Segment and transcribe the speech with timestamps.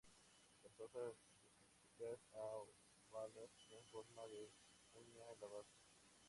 [0.63, 1.13] Las hojas
[1.45, 4.49] elípticas a ovadas en forma de
[4.93, 5.77] cuña la base.